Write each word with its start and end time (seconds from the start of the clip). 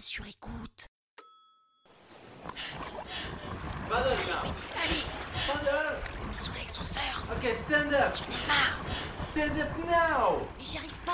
sur 0.00 0.26
écoute. 0.26 0.88
Paddle. 3.88 4.10
Allez, 4.82 5.02
Paddle. 5.46 5.96
il 6.22 6.28
me 6.28 6.32
saoule 6.32 6.56
avec 6.56 6.70
son 6.70 6.84
surf. 6.84 7.24
Okay, 7.38 7.52
stand 7.52 7.92
up. 7.92 8.14
J'en 8.16 8.24
ai 8.24 8.46
marre, 8.46 8.78
Stand 9.32 9.58
up 9.60 9.68
now. 9.86 10.46
mais 10.58 10.64
j'y 10.64 10.78
arrive 10.78 10.98
pas. 11.04 11.12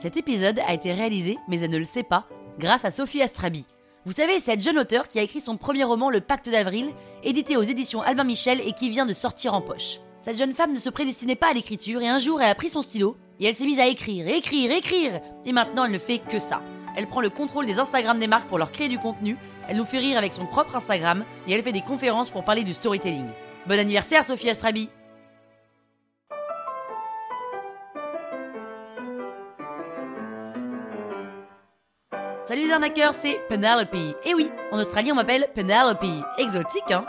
Cet 0.00 0.16
épisode 0.16 0.60
a 0.60 0.74
été 0.74 0.92
réalisé, 0.92 1.38
mais 1.48 1.60
elle 1.60 1.70
ne 1.70 1.78
le 1.78 1.84
sait 1.84 2.04
pas, 2.04 2.28
grâce 2.58 2.84
à 2.84 2.90
Sophie 2.90 3.22
Astrabi. 3.22 3.64
Vous 4.04 4.12
savez, 4.12 4.38
cette 4.38 4.62
jeune 4.62 4.78
auteure 4.78 5.08
qui 5.08 5.18
a 5.18 5.22
écrit 5.22 5.40
son 5.40 5.56
premier 5.56 5.84
roman 5.84 6.08
Le 6.08 6.20
Pacte 6.20 6.48
d'Avril, 6.48 6.90
édité 7.24 7.56
aux 7.56 7.62
éditions 7.62 8.00
Albin 8.02 8.24
Michel 8.24 8.60
et 8.60 8.72
qui 8.72 8.90
vient 8.90 9.06
de 9.06 9.12
sortir 9.12 9.54
en 9.54 9.60
poche. 9.60 9.98
Cette 10.20 10.36
jeune 10.36 10.52
femme 10.52 10.72
ne 10.72 10.78
se 10.78 10.90
prédestinait 10.90 11.36
pas 11.36 11.50
à 11.50 11.52
l'écriture 11.52 12.02
et 12.02 12.08
un 12.08 12.18
jour 12.18 12.42
elle 12.42 12.50
a 12.50 12.54
pris 12.54 12.68
son 12.68 12.82
stylo 12.82 13.16
et 13.38 13.46
elle 13.46 13.54
s'est 13.54 13.64
mise 13.64 13.78
à 13.78 13.86
écrire, 13.86 14.26
écrire, 14.26 14.72
écrire 14.72 15.20
Et 15.44 15.52
maintenant 15.52 15.84
elle 15.84 15.92
ne 15.92 15.98
fait 15.98 16.18
que 16.18 16.38
ça. 16.38 16.60
Elle 16.96 17.06
prend 17.06 17.20
le 17.20 17.30
contrôle 17.30 17.66
des 17.66 17.78
Instagram 17.78 18.18
des 18.18 18.26
marques 18.26 18.48
pour 18.48 18.58
leur 18.58 18.72
créer 18.72 18.88
du 18.88 18.98
contenu, 18.98 19.36
elle 19.68 19.76
nous 19.76 19.84
fait 19.84 19.98
rire 19.98 20.18
avec 20.18 20.32
son 20.32 20.46
propre 20.46 20.74
Instagram 20.74 21.24
et 21.46 21.52
elle 21.52 21.62
fait 21.62 21.72
des 21.72 21.82
conférences 21.82 22.30
pour 22.30 22.44
parler 22.44 22.64
du 22.64 22.74
storytelling. 22.74 23.28
Bon 23.66 23.78
anniversaire 23.78 24.24
Sophie 24.24 24.50
Astrabi 24.50 24.88
Salut 32.44 32.62
les 32.62 32.72
arnaqueurs, 32.72 33.12
c'est 33.12 33.38
Penelope. 33.50 33.94
Et 34.24 34.34
oui, 34.34 34.50
en 34.72 34.78
Australie 34.78 35.12
on 35.12 35.16
m'appelle 35.16 35.48
Penelope. 35.54 36.06
Exotique, 36.38 36.90
hein? 36.90 37.04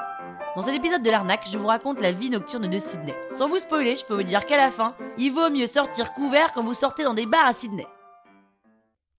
Dans 0.56 0.64
cet 0.64 0.74
épisode 0.74 1.04
de 1.04 1.12
l'arnaque, 1.12 1.48
je 1.50 1.58
vous 1.60 1.68
raconte 1.68 2.02
la 2.02 2.12
vie 2.12 2.32
nocturne 2.32 2.68
de 2.68 2.80
Sydney. 2.80 3.16
Sans 3.38 3.48
vous 3.48 3.60
spoiler, 3.60 3.96
je 3.96 4.04
peux 4.04 4.16
vous 4.16 4.24
dire 4.24 4.46
qu'à 4.48 4.58
la 4.58 4.72
fin, 4.72 4.96
il 5.20 5.32
vaut 5.32 5.50
mieux 5.52 5.68
sortir 5.68 6.12
couvert 6.14 6.52
quand 6.54 6.64
vous 6.64 6.74
sortez 6.74 7.04
dans 7.04 7.14
des 7.14 7.28
bars 7.28 7.46
à 7.46 7.54
Sydney. 7.54 7.86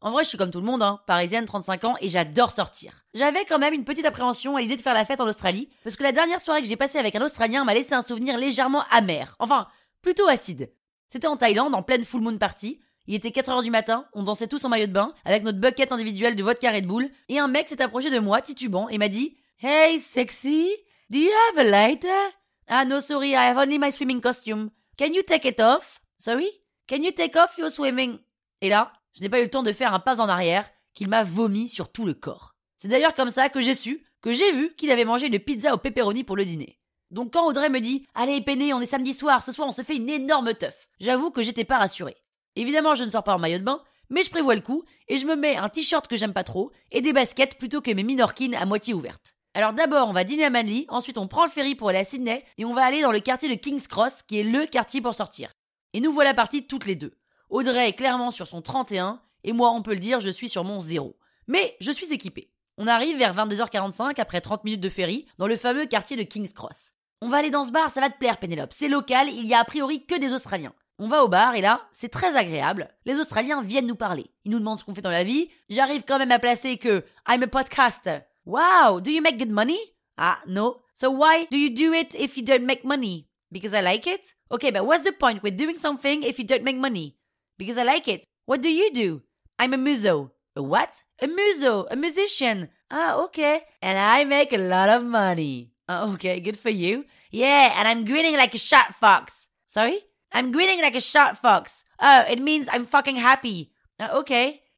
En 0.01 0.11
vrai, 0.11 0.25
je 0.25 0.31
suis 0.31 0.39
comme 0.39 0.51
tout 0.51 0.59
le 0.59 0.67
monde, 0.67 0.83
hein, 0.83 0.99
parisienne, 1.07 1.45
35 1.45 1.85
ans, 1.85 1.97
et 2.01 2.09
j'adore 2.09 2.51
sortir. 2.51 3.05
J'avais 3.15 3.45
quand 3.45 3.61
même 3.61 3.75
une 3.75 3.85
petite 3.85 4.07
appréhension 4.07 4.57
à 4.57 4.61
l'idée 4.61 4.77
de 4.77 4.83
faire 4.83 4.93
la 4.93 5.05
fête 5.05 5.21
en 5.21 5.29
Australie, 5.29 5.69
parce 5.85 5.95
que 5.95 6.03
la 6.03 6.11
dernière 6.11 6.41
soirée 6.41 6.63
que 6.63 6.69
j'ai 6.69 6.77
passée 6.77 6.99
avec 6.99 7.15
un 7.15 7.23
Australien 7.23 7.65
m'a 7.65 7.75
laissé 7.75 7.95
un 7.95 8.03
souvenir 8.03 8.37
légèrement 8.37 8.85
amer. 8.91 9.37
Enfin, 9.39 9.69
plutôt 10.03 10.27
acide. 10.27 10.73
C'était 11.11 11.29
en 11.29 11.37
Thaïlande, 11.37 11.75
en 11.75 11.83
pleine 11.83 12.05
full 12.05 12.23
moon 12.23 12.39
party. 12.39 12.81
Il 13.07 13.15
était 13.15 13.29
4h 13.29 13.63
du 13.63 13.71
matin, 13.71 14.07
on 14.15 14.25
dansait 14.25 14.49
tous 14.49 14.65
en 14.65 14.69
maillot 14.69 14.89
de 14.89 14.93
bain, 14.93 15.15
avec 15.25 15.45
notre 15.45 15.59
bucket 15.59 15.93
individuelle 15.93 16.35
de 16.35 16.43
vodka 16.43 16.73
Red 16.73 16.87
Bull, 16.87 17.09
et 17.29 17.39
un 17.39 17.49
mec 17.49 17.69
s'est 17.69 17.83
approché 17.83 18.11
de 18.11 18.19
moi, 18.19 18.43
titubant, 18.43 18.89
et 18.89 18.99
m'a 18.99 19.09
dit 19.09 19.37
Hey, 19.61 20.01
sexy, 20.01 20.71
do 21.11 21.19
you 21.19 21.33
have 21.49 21.59
a 21.59 21.69
lighter? 21.69 22.33
Ah 22.69 22.85
no, 22.85 23.01
sorry, 23.01 23.35
I 23.35 23.49
have 23.49 23.59
only 23.59 23.79
my 23.79 23.91
swimming 23.91 24.21
costume. 24.21 24.71
Can 24.97 25.13
you 25.13 25.23
take 25.23 25.45
it 25.45 25.61
off? 25.61 26.01
Sorry? 26.19 26.49
Can 26.87 27.03
you 27.03 27.11
take 27.13 27.37
off 27.37 27.59
your 27.59 27.71
swimming? 27.71 28.19
Et 28.61 28.69
là, 28.69 28.93
je 29.17 29.23
n'ai 29.23 29.29
pas 29.29 29.41
eu 29.41 29.45
le 29.45 29.51
temps 29.51 29.65
de 29.65 29.73
faire 29.73 29.93
un 29.93 29.99
pas 29.99 30.21
en 30.21 30.29
arrière, 30.29 30.71
qu'il 30.95 31.09
m'a 31.09 31.25
vomi 31.25 31.69
sur 31.69 31.91
tout 31.91 32.07
le 32.07 32.15
corps. 32.15 32.55
C'est 32.79 32.89
d'ailleurs 32.89 33.15
comme 33.15 33.31
ça 33.31 33.49
que 33.49 33.61
j'ai 33.61 33.75
su, 33.75 34.05
que 34.23 34.33
j'ai 34.33 34.53
vu 34.53 34.75
qu'il 34.77 34.91
avait 34.93 35.05
mangé 35.05 35.27
une 35.27 35.39
pizza 35.41 35.75
au 35.75 35.79
pepperoni 35.79 36.23
pour 36.23 36.37
le 36.37 36.45
dîner. 36.45 36.79
Donc 37.11 37.33
quand 37.33 37.47
Audrey 37.47 37.71
me 37.71 37.81
dit 37.81 38.07
Allez, 38.15 38.41
Péné, 38.41 38.73
on 38.73 38.81
est 38.81 38.87
samedi 38.87 39.15
soir, 39.15 39.43
ce 39.43 39.51
soir 39.51 39.67
on 39.67 39.73
se 39.73 39.83
fait 39.83 39.97
une 39.97 40.09
énorme 40.09 40.55
teuf, 40.55 40.89
j'avoue 41.01 41.31
que 41.31 41.43
j'étais 41.43 41.65
pas 41.65 41.79
rassurée. 41.79 42.17
Évidemment, 42.55 42.95
je 42.95 43.05
ne 43.05 43.11
sors 43.11 43.25
pas 43.25 43.35
en 43.35 43.39
maillot 43.39 43.59
de 43.59 43.65
bain, 43.65 43.83
mais 44.11 44.23
je 44.23 44.31
prévois 44.31 44.55
le 44.55 44.61
coup 44.61 44.85
et 45.09 45.17
je 45.17 45.27
me 45.27 45.35
mets 45.35 45.57
un 45.57 45.69
t-shirt 45.69 46.07
que 46.07 46.17
j'aime 46.17 46.33
pas 46.33 46.45
trop 46.45 46.71
et 46.93 47.01
des 47.01 47.13
baskets 47.13 47.59
plutôt 47.59 47.81
que 47.81 47.91
mes 47.91 48.05
minorkines 48.05 48.55
à 48.55 48.65
moitié 48.65 48.95
ouvertes. 48.95 49.35
Alors 49.55 49.73
d'abord, 49.73 50.09
on 50.09 50.13
va 50.13 50.23
dîner 50.23 50.45
à 50.45 50.51
Manly, 50.51 50.87
ensuite 50.89 51.19
on 51.19 51.27
prend 51.27 51.45
le 51.45 51.51
ferry 51.51 51.75
pour 51.75 51.89
aller 51.89 51.99
à 51.99 52.05
Sydney 52.05 52.45
et 52.57 52.65
on 52.65 52.73
va 52.73 52.85
aller 52.85 53.03
dans 53.03 53.11
le 53.11 53.19
quartier 53.19 53.49
de 53.49 53.61
King's 53.61 53.89
Cross 53.89 54.23
qui 54.23 54.39
est 54.39 54.45
le 54.45 54.65
quartier 54.67 55.01
pour 55.01 55.15
sortir. 55.15 55.51
Et 55.93 56.01
nous 56.01 56.13
voilà 56.13 56.35
partis 56.35 56.67
toutes 56.67 56.87
les 56.87 56.95
deux. 56.95 57.15
Audrey 57.49 57.89
est 57.89 57.95
clairement 57.95 58.31
sur 58.31 58.47
son 58.47 58.63
31 58.63 59.21
et 59.43 59.53
moi, 59.53 59.73
on 59.73 59.83
peut 59.83 59.95
le 59.95 59.99
dire, 59.99 60.21
je 60.21 60.31
suis 60.31 60.49
sur 60.49 60.63
mon 60.63 60.81
0. 60.81 61.17
Mais 61.49 61.77
je 61.81 61.91
suis 61.91 62.13
équipée. 62.13 62.53
On 62.79 62.87
arrive 62.87 63.19
vers 63.19 63.35
22h45 63.35 64.21
après 64.21 64.41
30 64.41 64.63
minutes 64.63 64.81
de 64.81 64.89
ferry 64.89 65.27
dans 65.39 65.49
le 65.49 65.57
fameux 65.57 65.87
quartier 65.87 66.17
de 66.17 66.23
King's 66.23 66.53
Cross. 66.53 66.93
On 67.21 67.29
va 67.29 67.39
aller 67.39 67.51
dans 67.51 67.65
ce 67.65 67.73
bar, 67.73 67.91
ça 67.91 68.01
va 68.01 68.09
te 68.09 68.19
plaire 68.19 68.39
Pénélope. 68.39 68.73
C'est 68.73 68.89
local, 68.89 69.29
il 69.29 69.47
y 69.47 69.55
a 69.55 69.59
a 69.59 69.65
priori 69.65 70.07
que 70.07 70.19
des 70.19 70.33
Australiens. 70.33 70.73
On 70.99 71.09
va 71.09 71.25
au 71.25 71.29
bar 71.29 71.57
et 71.57 71.61
là, 71.61 71.89
c'est 71.93 72.09
très 72.09 72.37
agréable. 72.37 72.89
Les 73.05 73.19
Australiens 73.19 73.63
viennent 73.63 73.87
nous 73.87 73.97
parler. 73.97 74.31
Ils 74.45 74.53
nous 74.53 74.59
demandent 74.61 74.79
ce 74.79 74.85
qu'on 74.85 74.95
fait 74.95 75.01
dans 75.01 75.11
la 75.11 75.25
vie. 75.25 75.49
J'arrive 75.69 76.05
quand 76.07 76.19
même 76.19 76.31
à 76.31 76.39
placer 76.39 76.77
que 76.77 77.05
I'm 77.27 77.43
a 77.43 77.47
podcaster. 77.47 78.21
Wow, 78.45 79.01
do 79.03 79.11
you 79.11 79.23
make 79.23 79.39
good 79.39 79.51
money? 79.51 79.95
Ah, 80.17 80.43
no. 80.47 80.83
So 80.95 81.11
why 81.11 81.47
do 81.47 81.57
you 81.57 81.71
do 81.75 81.93
it 81.93 82.15
if 82.15 82.37
you 82.37 82.43
don't 82.43 82.67
make 82.67 82.85
money? 82.85 83.29
Because 83.53 83.75
I 83.75 83.81
like 83.81 84.07
it? 84.07 84.35
Okay, 84.51 84.71
but 84.71 84.87
what's 84.87 85.03
the 85.03 85.13
point? 85.13 85.43
With 85.43 85.57
doing 85.57 85.79
something 85.79 86.23
if 86.23 86.39
you 86.39 86.45
don't 86.45 86.65
make 86.65 86.77
money? 86.77 87.17
Because 87.59 87.79
I 87.79 87.83
like 87.83 88.09
it. 88.09 88.27
What 88.47 88.63
do 88.63 88.71
you 88.71 88.93
do? 88.93 89.23
I'm 89.59 89.75
a 89.75 89.77
muso. 89.77 90.33
A 90.57 90.63
what? 90.63 91.03
A 91.21 91.27
muso, 91.27 91.87
a 91.91 91.97
musician. 91.97 92.69
Ah, 92.91 93.17
okay. 93.25 93.63
And 93.83 93.99
I 93.99 94.25
make 94.25 94.53
a 94.53 94.59
lot 94.59 94.89
of 94.89 95.05
money. 95.05 95.73
Ah, 95.89 96.11
okay, 96.15 96.41
good 96.41 96.59
for 96.59 96.71
you. 96.71 97.05
Yeah, 97.31 97.75
and 97.77 97.87
I'm 97.87 98.05
grinning 98.05 98.37
like 98.37 98.55
a 98.55 98.59
shot 98.59 98.95
fox. 98.95 99.49
Sorry? 99.67 100.01
I'm 100.33 100.53
grinning 100.53 100.81
like 100.81 100.97
a 100.97 101.01
shot 101.01 101.37
fox. 101.39 101.85
Oh, 102.01 102.25
it 102.29 102.41
means 102.41 102.69
I'm 102.73 102.87
fucking 102.87 103.17
happy. 103.17 103.73
Ah, 103.99 104.19
ok. 104.19 104.31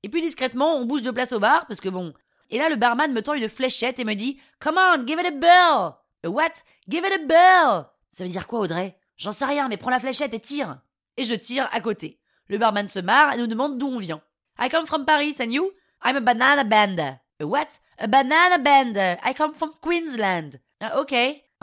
Et 0.05 0.09
puis 0.09 0.21
discrètement, 0.21 0.77
on 0.77 0.85
bouge 0.85 1.03
de 1.03 1.13
place 1.13 1.33
au 1.33 1.39
bar, 1.39 1.67
parce 1.67 1.81
que 1.81 1.89
bon. 1.89 2.13
Et 2.53 2.59
là, 2.59 2.69
le 2.69 2.77
barman 2.77 3.13
me 3.13 3.23
tend 3.23 3.33
une 3.33 3.49
fléchette 3.49 3.99
et 3.99 4.05
me 4.05 4.15
dit 4.15 4.39
Come 4.61 4.77
on, 4.79 5.07
give 5.07 5.19
it 5.19 5.27
a 5.27 5.31
bell. 5.31 5.95
A 6.23 6.29
what? 6.29 6.53
Give 6.89 7.05
it 7.05 7.13
a 7.13 7.27
bell. 7.27 7.87
Ça 8.13 8.25
veut 8.25 8.31
dire 8.31 8.47
quoi, 8.47 8.61
Audrey? 8.61 8.97
J'en 9.17 9.33
sais 9.33 9.47
rien, 9.47 9.69
mais 9.69 9.79
prends 9.79 9.91
la 9.91 9.99
fléchette 9.99 10.35
et 10.35 10.41
tire. 10.41 10.79
Et 11.17 11.25
je 11.25 11.35
tire 11.35 11.69
à 11.73 11.81
côté. 11.81 12.21
Le 12.49 12.59
barman 12.59 12.89
se 12.89 13.01
marre 13.01 13.33
et 13.33 13.39
nous 13.39 13.47
demande 13.47 13.79
d'où 13.79 13.89
on 13.89 13.99
vient. 13.99 14.21
I 14.61 14.69
come 14.69 14.87
from 14.87 15.07
Paris, 15.07 15.37
and 15.41 15.51
you? 15.51 15.73
I'm 16.05 16.17
a 16.17 16.21
banana 16.21 16.65
band. 16.65 16.99
A 17.41 17.47
what? 17.47 17.69
A 17.99 18.07
banana 18.07 18.59
band. 18.59 18.99
I 19.25 19.33
come 19.35 19.55
from 19.55 19.71
Queensland. 19.81 20.61
Ah, 20.81 21.01
ok. 21.01 21.15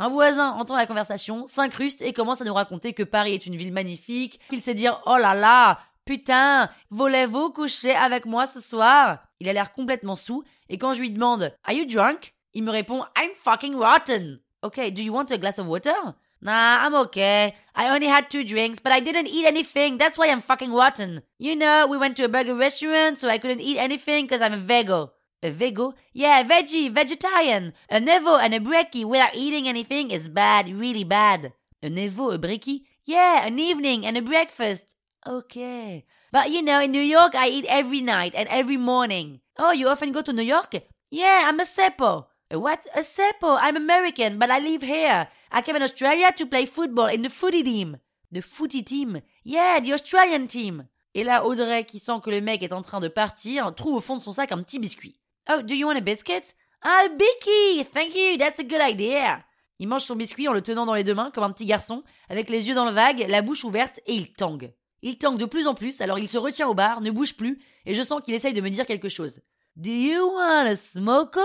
Un 0.02 0.10
voisin 0.10 0.52
entend 0.52 0.78
la 0.78 0.88
conversation, 0.88 1.46
s'incruste 1.46 2.02
et 2.02 2.14
commence 2.14 2.42
à 2.42 2.46
nous 2.46 2.54
raconter 2.54 2.94
que 2.94 3.04
Paris 3.04 3.34
est 3.34 3.46
une 3.46 3.58
ville 3.58 3.74
magnifique, 3.74 4.40
qu'il 4.50 4.62
sait 4.62 4.74
dire 4.74 5.02
oh 5.06 5.18
là 5.18 5.34
là, 5.34 5.78
putain, 6.10 6.72
voulez-vous 6.90 7.52
coucher 7.52 7.94
avec 7.94 8.26
moi 8.26 8.48
ce 8.48 8.60
soir? 8.60 9.20
Il 9.40 9.48
a 9.48 9.54
l'air 9.54 9.72
complètement 9.72 10.16
sous 10.16 10.44
et 10.68 10.80
quand 10.80 10.94
je 10.94 11.02
lui 11.02 11.12
demande 11.12 11.54
Are 11.64 11.74
you 11.76 11.86
drunk? 11.86 12.34
Il 12.56 12.64
me 12.64 12.72
répond 12.72 13.06
I'm 13.16 13.30
fucking 13.36 13.76
rotten. 13.76 14.40
Okay, 14.64 14.90
do 14.90 15.04
you 15.04 15.14
want 15.14 15.30
a 15.30 15.38
glass 15.38 15.60
of 15.60 15.68
water? 15.68 16.16
Nah, 16.42 16.84
I'm 16.84 16.96
okay. 16.96 17.54
I 17.76 17.90
only 17.94 18.08
had 18.08 18.28
two 18.28 18.44
drinks, 18.44 18.80
but 18.80 18.92
I 18.92 19.02
didn't 19.02 19.28
eat 19.28 19.46
anything. 19.46 20.00
That's 20.00 20.18
why 20.18 20.32
I'm 20.32 20.42
fucking 20.42 20.74
rotten. 20.74 21.22
You 21.38 21.56
know, 21.56 21.86
we 21.86 21.98
went 21.98 22.18
to 22.18 22.24
a 22.24 22.28
burger 22.28 22.56
restaurant, 22.56 23.20
so 23.20 23.30
I 23.30 23.38
couldn't 23.38 23.62
eat 23.62 23.78
anything 23.78 24.26
because 24.26 24.42
I'm 24.42 24.54
a 24.54 24.58
vego. 24.58 25.12
A 25.44 25.52
vego? 25.52 25.94
Yeah, 26.12 26.42
veggie, 26.44 26.92
vegetarian. 26.92 27.74
A 27.88 28.00
nevo 28.00 28.42
and 28.42 28.56
a 28.56 28.60
brekkie 28.60 29.06
without 29.06 29.36
eating 29.36 29.68
anything 29.68 30.10
is 30.10 30.28
bad, 30.28 30.74
really 30.74 31.04
bad. 31.04 31.54
A 31.84 31.90
nevo, 31.90 32.34
a 32.34 32.40
brekkie? 32.40 32.86
Yeah, 33.06 33.46
an 33.46 33.60
evening 33.60 34.08
and 34.08 34.18
a 34.18 34.24
breakfast. 34.24 34.86
Okay. 35.28 36.06
But 36.32 36.52
you 36.52 36.62
know, 36.62 36.82
in 36.82 36.92
New 36.92 37.02
York, 37.02 37.36
I 37.36 37.50
eat 37.50 37.66
every 37.68 38.02
night 38.02 38.34
and 38.36 38.48
every 38.50 38.78
morning. 38.78 39.42
Oh, 39.58 39.72
you 39.72 39.88
often 39.88 40.12
go 40.12 40.22
to 40.22 40.34
New 40.34 40.44
York? 40.44 40.76
Yeah, 41.12 41.44
I'm 41.46 41.60
a 41.60 41.64
seppo. 41.64 42.26
What? 42.52 42.88
A 42.96 43.02
seppo? 43.02 43.58
I'm 43.60 43.76
American, 43.76 44.40
but 44.40 44.50
I 44.50 44.60
live 44.60 44.82
here. 44.82 45.28
I 45.52 45.62
came 45.62 45.76
in 45.76 45.84
Australia 45.84 46.32
to 46.38 46.46
play 46.46 46.66
football 46.66 47.08
in 47.08 47.22
the 47.22 47.30
footy 47.30 47.64
team. 47.64 47.98
The 48.32 48.42
footy 48.42 48.84
team? 48.84 49.22
Yeah, 49.44 49.80
the 49.80 49.94
Australian 49.94 50.48
team. 50.48 50.88
Et 51.16 51.24
là, 51.24 51.46
Audrey, 51.46 51.84
qui 51.86 52.00
sent 52.00 52.22
que 52.24 52.30
le 52.30 52.42
mec 52.42 52.62
est 52.64 52.74
en 52.74 52.82
train 52.82 53.00
de 53.00 53.08
partir, 53.08 53.74
trouve 53.76 53.96
au 53.96 54.02
fond 54.02 54.18
de 54.18 54.22
son 54.22 54.32
sac 54.32 54.52
un 54.52 54.62
petit 54.62 54.80
biscuit. 54.80 55.20
Oh, 55.50 55.62
do 55.62 55.74
you 55.74 55.88
want 55.88 55.98
a 55.98 56.02
biscuit? 56.02 56.54
Ah, 56.82 57.08
Bicky! 57.10 57.84
Thank 57.92 58.16
you, 58.16 58.38
that's 58.38 58.60
a 58.60 58.64
good 58.64 58.82
idea. 58.82 59.44
Il 59.80 59.88
mange 59.88 60.04
son 60.04 60.16
biscuit 60.16 60.48
en 60.48 60.54
le 60.54 60.62
tenant 60.62 60.86
dans 60.86 60.94
les 60.94 61.04
deux 61.04 61.16
mains 61.16 61.32
comme 61.32 61.44
un 61.44 61.52
petit 61.52 61.66
garçon, 61.66 62.04
avec 62.30 62.50
les 62.50 62.68
yeux 62.68 62.76
dans 62.76 62.86
le 62.86 62.92
vague, 62.92 63.26
la 63.28 63.42
bouche 63.42 63.64
ouverte, 63.64 64.00
et 64.06 64.14
il 64.14 64.32
tangue. 64.34 64.72
Il 65.02 65.18
tangue 65.18 65.38
de 65.38 65.46
plus 65.46 65.68
en 65.68 65.76
plus, 65.76 66.02
alors 66.02 66.20
il 66.20 66.28
se 66.28 66.38
retient 66.38 66.68
au 66.68 66.74
bar, 66.74 67.02
ne 67.02 67.12
bouge 67.12 67.36
plus, 67.36 67.62
et 67.86 67.94
je 67.94 68.04
sens 68.04 68.22
qu'il 68.22 68.34
essaye 68.34 68.54
de 68.54 68.62
me 68.62 68.70
dire 68.70 68.86
quelque 68.86 69.10
chose. 69.10 69.42
Do 69.76 69.90
you 69.90 70.34
want 70.36 70.66
a 70.66 70.76
smoko? 70.76 71.42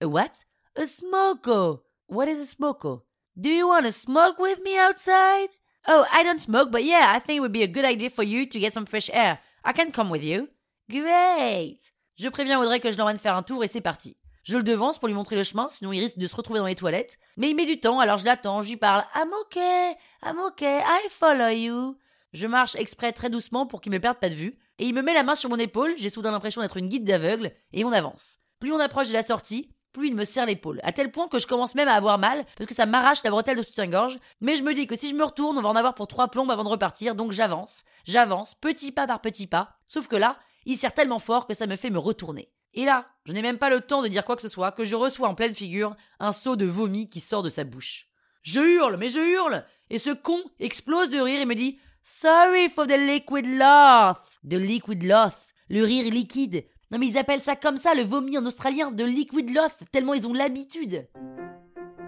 A 0.00 0.06
what? 0.06 0.32
A 0.76 0.86
smoko. 0.86 1.82
What 2.08 2.26
is 2.26 2.40
a 2.40 2.46
smoko? 2.46 3.02
Do 3.36 3.50
you 3.50 3.68
want 3.68 3.84
to 3.84 3.92
smoke 3.92 4.38
with 4.38 4.60
me 4.64 4.78
outside? 4.78 5.50
Oh, 5.86 6.04
I 6.10 6.24
don't 6.24 6.40
smoke, 6.40 6.70
but 6.70 6.84
yeah, 6.84 7.12
I 7.14 7.20
think 7.20 7.36
it 7.36 7.40
would 7.40 7.52
be 7.52 7.62
a 7.62 7.68
good 7.68 7.84
idea 7.84 8.08
for 8.08 8.24
you 8.24 8.46
to 8.46 8.58
get 8.58 8.72
some 8.72 8.86
fresh 8.86 9.10
air. 9.12 9.38
I 9.64 9.72
can 9.72 9.92
come 9.92 10.10
with 10.10 10.24
you. 10.24 10.48
Great! 10.88 11.80
Je 12.16 12.28
préviens 12.28 12.58
Audrey 12.60 12.80
que 12.80 12.90
je 12.90 12.96
l'emmène 12.96 13.18
faire 13.18 13.36
un 13.36 13.42
tour 13.42 13.62
et 13.62 13.68
c'est 13.68 13.80
parti. 13.80 14.16
Je 14.42 14.56
le 14.56 14.62
devance 14.62 14.98
pour 14.98 15.08
lui 15.08 15.14
montrer 15.14 15.36
le 15.36 15.44
chemin, 15.44 15.68
sinon 15.70 15.92
il 15.92 16.00
risque 16.00 16.18
de 16.18 16.26
se 16.26 16.36
retrouver 16.36 16.60
dans 16.60 16.66
les 16.66 16.76
toilettes. 16.76 17.18
Mais 17.36 17.50
il 17.50 17.56
met 17.56 17.66
du 17.66 17.78
temps, 17.78 18.00
alors 18.00 18.16
je 18.16 18.24
l'attends, 18.24 18.62
je 18.62 18.70
lui 18.70 18.76
parle. 18.76 19.04
I'm 19.14 19.32
okay, 19.42 19.96
I'm 20.22 20.38
okay, 20.38 20.78
I 20.78 21.08
follow 21.10 21.48
you. 21.48 21.98
Je 22.32 22.46
marche 22.46 22.76
exprès 22.76 23.12
très 23.12 23.30
doucement 23.30 23.66
pour 23.66 23.80
qu'il 23.80 23.92
me 23.92 24.00
perde 24.00 24.18
pas 24.18 24.28
de 24.28 24.34
vue, 24.34 24.58
et 24.78 24.86
il 24.86 24.94
me 24.94 25.02
met 25.02 25.14
la 25.14 25.22
main 25.22 25.34
sur 25.34 25.50
mon 25.50 25.58
épaule, 25.58 25.94
j'ai 25.96 26.10
soudain 26.10 26.30
l'impression 26.30 26.60
d'être 26.60 26.76
une 26.76 26.88
guide 26.88 27.04
d'aveugle, 27.04 27.52
et 27.72 27.84
on 27.84 27.92
avance. 27.92 28.38
Plus 28.60 28.72
on 28.72 28.80
approche 28.80 29.08
de 29.08 29.12
la 29.12 29.22
sortie, 29.22 29.70
plus 29.92 30.08
il 30.08 30.14
me 30.14 30.26
serre 30.26 30.46
l'épaule. 30.46 30.80
À 30.82 30.92
tel 30.92 31.10
point 31.10 31.28
que 31.28 31.38
je 31.38 31.46
commence 31.46 31.74
même 31.74 31.88
à 31.88 31.94
avoir 31.94 32.18
mal, 32.18 32.44
parce 32.56 32.68
que 32.68 32.74
ça 32.74 32.84
m'arrache 32.84 33.24
la 33.24 33.30
bretelle 33.30 33.56
de 33.56 33.62
soutien-gorge. 33.62 34.18
Mais 34.42 34.56
je 34.56 34.62
me 34.62 34.74
dis 34.74 34.86
que 34.86 34.96
si 34.96 35.08
je 35.08 35.14
me 35.14 35.24
retourne, 35.24 35.56
on 35.56 35.62
va 35.62 35.70
en 35.70 35.76
avoir 35.76 35.94
pour 35.94 36.06
trois 36.06 36.28
plombes 36.28 36.50
avant 36.50 36.64
de 36.64 36.68
repartir, 36.68 37.14
donc 37.14 37.32
j'avance, 37.32 37.82
j'avance, 38.04 38.54
petit 38.54 38.92
pas 38.92 39.06
par 39.06 39.22
petit 39.22 39.46
pas. 39.46 39.78
Sauf 39.86 40.06
que 40.06 40.16
là, 40.16 40.38
il 40.66 40.76
serre 40.76 40.92
tellement 40.92 41.18
fort 41.18 41.46
que 41.46 41.54
ça 41.54 41.66
me 41.66 41.76
fait 41.76 41.88
me 41.88 41.98
retourner. 41.98 42.52
Et 42.74 42.84
là, 42.84 43.06
je 43.24 43.32
n'ai 43.32 43.40
même 43.40 43.56
pas 43.56 43.70
le 43.70 43.80
temps 43.80 44.02
de 44.02 44.08
dire 44.08 44.26
quoi 44.26 44.36
que 44.36 44.42
ce 44.42 44.48
soit, 44.48 44.72
que 44.72 44.84
je 44.84 44.96
reçois 44.96 45.28
en 45.28 45.34
pleine 45.34 45.54
figure 45.54 45.96
un 46.20 46.32
seau 46.32 46.56
de 46.56 46.66
vomi 46.66 47.08
qui 47.08 47.20
sort 47.20 47.42
de 47.42 47.48
sa 47.48 47.64
bouche. 47.64 48.08
Je 48.42 48.60
hurle, 48.60 48.98
mais 48.98 49.08
je 49.08 49.18
hurle 49.18 49.64
Et 49.88 49.98
ce 49.98 50.10
con 50.10 50.40
explose 50.60 51.08
de 51.08 51.18
rire 51.18 51.40
et 51.40 51.46
me 51.46 51.54
dit 51.54 51.78
Sorry 52.08 52.68
for 52.68 52.86
the 52.86 52.96
liquid 52.96 53.44
loth. 53.44 54.38
The 54.48 54.54
liquid 54.54 55.02
loth. 55.02 55.48
Le 55.68 55.82
rire 55.82 56.08
liquide. 56.12 56.64
Non 56.92 57.00
mais 57.00 57.08
ils 57.08 57.18
appellent 57.18 57.42
ça 57.42 57.56
comme 57.56 57.78
ça, 57.78 57.94
le 57.94 58.04
vomi 58.04 58.38
en 58.38 58.46
australien, 58.46 58.92
de 58.92 59.02
liquid 59.02 59.50
loth, 59.52 59.74
tellement 59.90 60.14
ils 60.14 60.24
ont 60.24 60.32
l'habitude. 60.32 61.08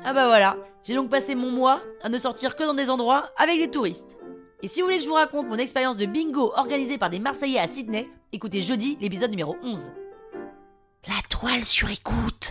Ah 0.04 0.14
bah 0.14 0.28
voilà, 0.28 0.56
j'ai 0.84 0.94
donc 0.94 1.10
passé 1.10 1.34
mon 1.34 1.50
mois 1.50 1.82
à 2.00 2.08
ne 2.08 2.18
sortir 2.20 2.54
que 2.54 2.62
dans 2.62 2.74
des 2.74 2.90
endroits 2.90 3.32
avec 3.36 3.58
des 3.58 3.72
touristes. 3.72 4.16
Et 4.62 4.68
si 4.68 4.80
vous 4.80 4.86
voulez 4.86 4.98
que 4.98 5.04
je 5.04 5.08
vous 5.08 5.16
raconte 5.16 5.48
mon 5.48 5.58
expérience 5.58 5.96
de 5.96 6.06
bingo 6.06 6.52
organisée 6.54 6.96
par 6.96 7.10
des 7.10 7.18
Marseillais 7.18 7.58
à 7.58 7.66
Sydney, 7.66 8.08
écoutez 8.32 8.62
jeudi 8.62 8.96
l'épisode 9.00 9.32
numéro 9.32 9.56
11. 9.64 9.80
La 11.08 11.20
toile 11.28 11.64
sur 11.64 11.90
écoute. 11.90 12.50